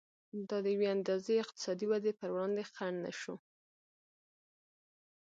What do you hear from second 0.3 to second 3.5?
دا د یوې اندازې اقتصادي ودې پر وړاندې خنډ نه شو.